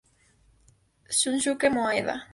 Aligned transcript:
Shunsuke 1.19 1.69
Maeda 1.69 2.15